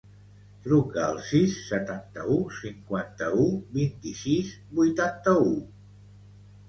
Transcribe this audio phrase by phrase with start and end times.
[0.67, 3.45] Truca al sis, setanta-u, cinquanta-u,
[3.79, 5.53] vint-i-sis, vuitanta-u.